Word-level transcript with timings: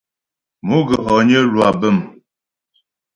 Mo 0.67 0.77
ghə̀ 0.87 0.99
hɔgnə 1.07 1.37
lwâ 1.51 1.67
bə̀m. 1.79 1.97